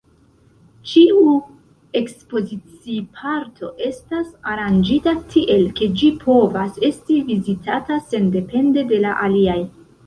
[0.91, 1.19] Ĉiu
[1.99, 9.63] ekspozici-parto estas aranĝita tiel, ke ĝi povas esti vizitata sendepende de la aliaj.